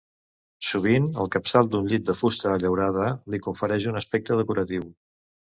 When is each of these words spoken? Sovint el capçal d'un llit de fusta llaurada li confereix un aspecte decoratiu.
Sovint 0.69 1.03
el 1.23 1.29
capçal 1.35 1.69
d'un 1.73 1.89
llit 1.91 2.07
de 2.07 2.15
fusta 2.21 2.55
llaurada 2.65 3.11
li 3.35 3.41
confereix 3.49 3.87
un 3.93 4.01
aspecte 4.03 4.41
decoratiu. 4.43 4.91